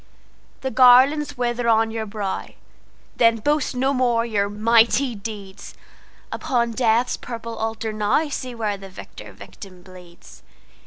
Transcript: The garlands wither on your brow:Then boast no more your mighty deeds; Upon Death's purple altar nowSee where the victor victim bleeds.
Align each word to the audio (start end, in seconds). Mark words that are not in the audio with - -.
The 0.61 0.71
garlands 0.71 1.37
wither 1.37 1.67
on 1.69 1.91
your 1.91 2.07
brow:Then 2.07 3.35
boast 3.37 3.75
no 3.75 3.93
more 3.93 4.25
your 4.25 4.49
mighty 4.49 5.13
deeds; 5.13 5.75
Upon 6.31 6.71
Death's 6.71 7.17
purple 7.17 7.55
altar 7.55 7.93
nowSee 7.93 8.55
where 8.55 8.77
the 8.77 8.89
victor 8.89 9.31
victim 9.31 9.83
bleeds. 9.83 10.41